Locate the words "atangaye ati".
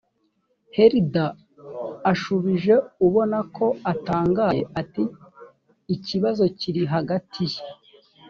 3.91-5.03